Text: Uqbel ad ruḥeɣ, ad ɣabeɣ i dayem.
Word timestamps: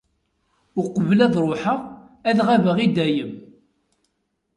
Uqbel 0.81 1.19
ad 1.25 1.35
ruḥeɣ, 1.43 1.79
ad 2.29 2.39
ɣabeɣ 2.47 2.77
i 2.85 2.87
dayem. 2.95 3.33